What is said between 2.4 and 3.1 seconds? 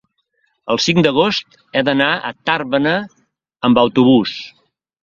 Tàrbena